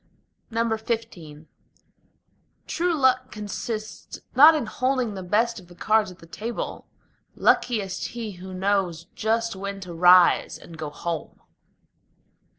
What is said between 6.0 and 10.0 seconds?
at the table: Luckiest he who knows just when to